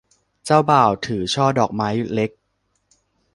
[0.45, 2.31] เจ้าบ่าวถือช่อดอกไม้เล็ก